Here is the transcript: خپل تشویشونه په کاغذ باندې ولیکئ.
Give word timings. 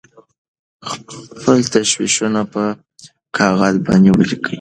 خپل 1.39 1.59
تشویشونه 1.73 2.41
په 2.53 2.63
کاغذ 3.37 3.75
باندې 3.85 4.09
ولیکئ. 4.11 4.49